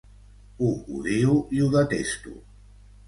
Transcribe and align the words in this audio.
Ho 0.61 0.69
odio 0.95 1.35
i 1.59 1.61
ho 1.67 1.71
detesto. 1.77 2.35